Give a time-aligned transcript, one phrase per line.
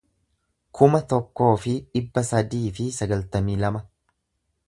[0.77, 3.85] kuma tokkoo fi dhibba sadii fi sagaltamii lama